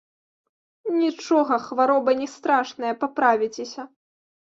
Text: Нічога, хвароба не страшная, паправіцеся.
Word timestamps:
Нічога, 1.01 1.59
хвароба 1.65 2.11
не 2.21 2.27
страшная, 2.37 2.93
паправіцеся. 3.05 3.81